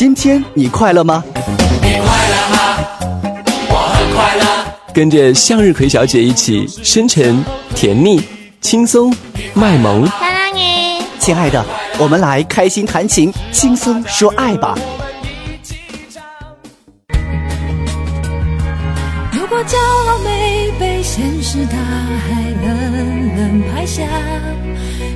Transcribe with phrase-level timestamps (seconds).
[0.00, 1.22] 今天你快乐吗？
[1.82, 2.78] 你快乐吗？
[3.68, 4.64] 我很快乐。
[4.94, 8.18] 跟着向日葵小姐一起深沉、甜蜜、
[8.62, 9.14] 轻松、
[9.52, 10.08] 卖萌。
[11.18, 11.62] 亲爱的，
[11.98, 14.74] 我们来开心弹琴，轻松说爱吧。
[19.30, 22.09] 如果骄傲没被现实大海冷冷拍
[23.90, 24.06] 下，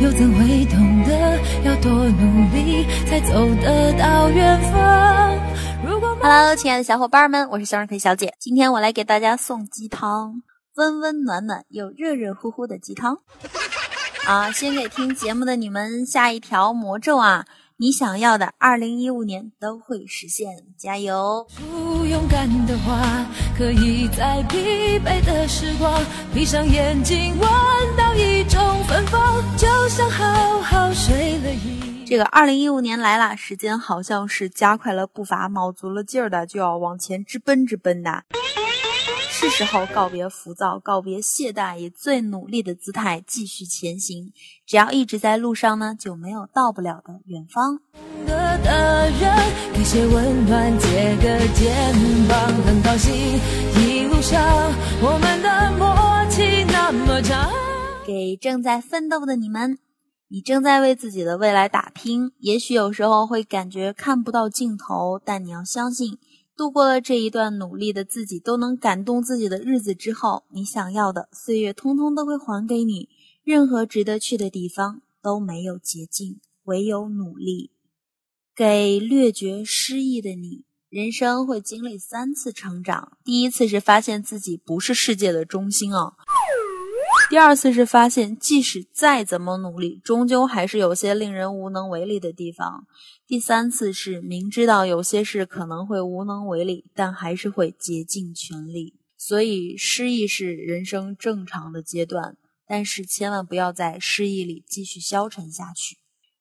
[0.00, 5.36] 又怎会懂得要多努力才走得到远方
[6.22, 10.42] ？Hello，亲爱的小伙伴们，我是向日葵小姐，今天我来给大家送鸡汤，
[10.76, 13.18] 温温暖暖又热热乎乎的鸡汤。
[14.24, 17.46] 啊，先给听节目的你们下一条魔咒啊！
[17.78, 21.46] 你想要的，二零一五年都会实现，加油！
[21.56, 25.98] 不勇敢的话，可以在疲惫的时光，
[26.34, 27.48] 闭上眼睛，闻
[27.96, 28.09] 到
[32.10, 38.24] 这个二零一五年来了，时间好像是加快了步伐，卯足了劲儿的就要往前直奔直奔的。
[39.28, 44.32] 是时候告别浮躁，告别懈怠，以最努力的姿态继续前行。
[44.66, 47.78] 只要一直在路上呢，就没有到不了的远方。
[58.04, 59.78] 给正在奋斗的你们，
[60.32, 62.30] 你正在为自己的未来打拼。
[62.38, 66.18] 也许有时候会感觉看不到尽头，但你要相信。
[66.56, 73.08] 度过了这一段努力的自己都能感动自己的日子之后，你想要的岁月通通都会还给你。
[73.42, 77.72] 任何值得去的地方都没有捷径，唯有努力。
[78.54, 83.16] 给略觉失意的你，人生会经历三次成长。
[83.24, 86.14] 第一次是发现自己不是世界的中心哦。
[87.30, 92.88] 第二次是发现，即使再怎么努力，终究还是有些令人无能为力的地方。
[93.24, 98.96] 第三次是明知道有些事可能会无能为力，但还是会竭尽全力。
[99.16, 105.98] 所以，失意是人生正常的阶段，但是千万不要在失意里继续消沉下去。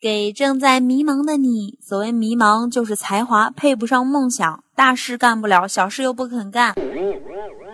[0.00, 6.74] 给正在迷茫的你，所谓迷茫，就是才华配不上梦想，大事干不了，小事又不肯干。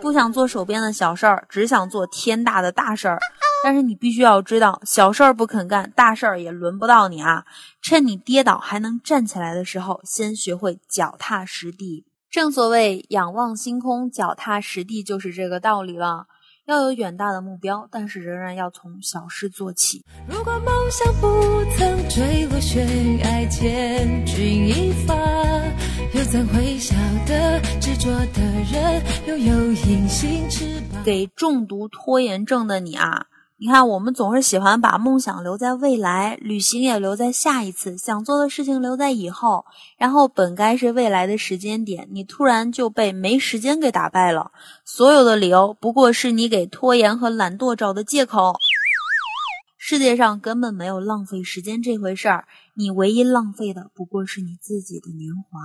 [0.00, 3.18] 不想做手边的小事儿，只想做天大的大事儿。
[3.62, 7.44] 但是你必须要知道，小事儿不肯干，大事儿也轮不到你啊！
[7.82, 12.06] 趁你跌倒还能站起来的时候，先学会脚踏实地。
[12.30, 16.24] 正所谓仰望星空，脚踏实地，就是这个道理了。
[16.66, 20.04] 要有远大的目标，但是仍然要从小事做起。
[20.28, 21.26] 如果梦想不
[21.76, 24.36] 曾坠落悬崖，千钧
[24.68, 25.14] 一发，
[26.14, 26.94] 又怎会晓
[27.26, 27.60] 得
[28.00, 28.40] 着的
[28.72, 31.04] 人拥有隐形翅膀？
[31.04, 33.26] 给重度拖延症的你啊！
[33.58, 39.66] 你看，我们总是喜欢把梦想留在未来，旅行也留在下一次，想做的事情留在以后。
[39.98, 44.50] 然后本该是未来的时间点，你突然就被没时间给打败了。
[44.86, 48.54] 所有的理由不过是你给拖延和懒惰找的借口。
[49.76, 55.60] 世界上根本没有浪费时间这回事儿，你唯一浪费的不过是你自己的年华。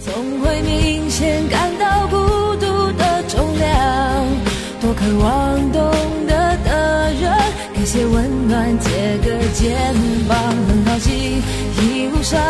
[0.00, 2.16] 总会明显感到孤
[2.56, 2.66] 独
[2.98, 4.26] 的重量，
[4.80, 5.80] 多渴望懂
[6.26, 7.32] 得的人，
[7.74, 7.84] 给。
[7.84, 9.94] 些温暖，借个肩
[10.26, 10.36] 膀，
[10.66, 11.12] 很高兴
[11.82, 12.40] 一路上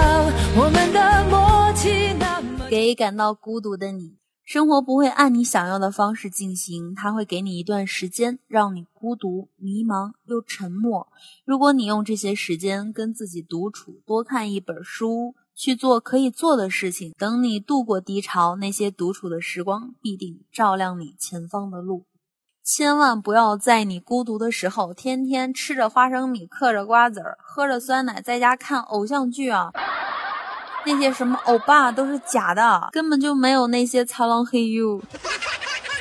[0.57, 2.67] 我们的默契那么。
[2.71, 11.09] 给感到孤独的你，生活不会按你想要的方式进行，它会给你一段时间，让你孤独、迷茫又沉默。
[11.45, 22.07] 如果你用这些时间跟自己独处，多看一本书，去做可以做的事情，等你度过低潮，那些独处的时光必定照亮你前方的路。
[22.65, 29.71] 千万不要在你孤独的时候，天天吃着花生米，嗑着瓜子儿，喝着酸奶，在家看偶像剧啊！
[30.87, 35.03] 那些什么欧巴都是假的，根本就没有那些苍狼黑 you。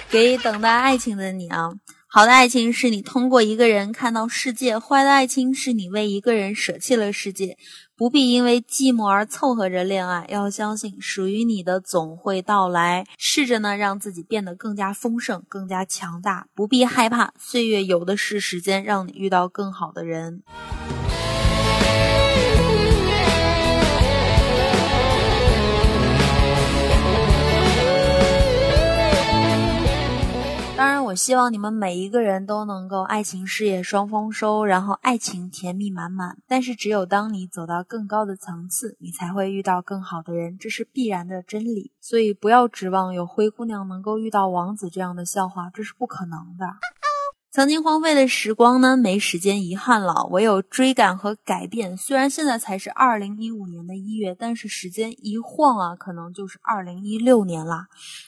[0.10, 1.70] 给等待爱情的你啊，
[2.08, 7.58] 好的爱情是你通过一个人看到世界，坏的爱情是你为一个人舍弃了世界。
[8.04, 13.06] 不必因为寂寞而凑合着恋爱，要相信属于你的总会到来。
[13.18, 16.48] 试着呢，让自己变得更加丰盛，更加强大。
[16.54, 20.44] 不必害怕，岁月有的是时间，让你遇到更好的人。
[31.14, 36.40] 我希望你们每一个人都能够爱情事业双丰收，然后爱情甜蜜满满。
[36.48, 41.92] 但是，只有当你走到更高的层次，你才会遇到更好的人，这是必然的真理。
[42.02, 46.66] 所以，不要指望有灰姑娘能够遇到王子这样的笑话，这是不可能的。
[47.54, 51.96] 曾经荒废的时光呢，没时间遗憾了，唯有追赶和改变。
[51.96, 57.86] 虽然现在才是二零一五年的一月，但是时间一晃啊，可能就是二零一六年啦。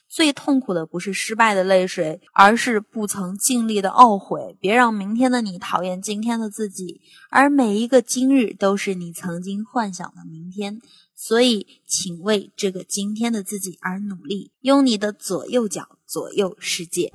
[0.07, 4.56] 最痛苦的不是失败的泪水，而是不曾尽力的懊悔。
[4.62, 7.01] 别让明天的你讨厌今天的自己，
[7.31, 10.80] 而每一个今日都是你曾经幻想的明天。
[11.16, 17.12] 所以，请为这个今天的自己而努力，用你的左右脚左右世界。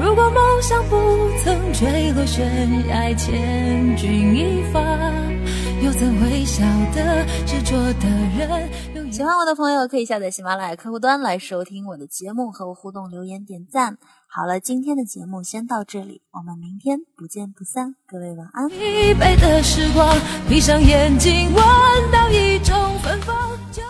[0.00, 0.96] 如果梦想不
[1.44, 4.80] 曾坠落悬崖，千钧一发，
[5.82, 6.62] 又怎会晓
[6.94, 8.08] 得执着的
[8.38, 9.12] 人？
[9.12, 13.98] 喜欢我的朋友可以下载喜马拉雅客户端来收听我的节目，和我互动留言点赞。
[14.26, 17.94] 好了，今天的节目先到这里，我们明天不见不散。
[18.06, 18.66] 各位晚安。
[18.70, 20.16] 疲惫的时光，
[20.48, 21.62] 闭上眼睛，闻
[22.10, 23.36] 到一种芬芳。
[23.70, 23.82] 就